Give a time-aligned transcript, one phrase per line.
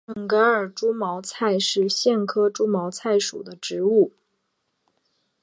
[0.07, 4.11] 准噶尔猪毛菜是苋科猪毛菜属的植物。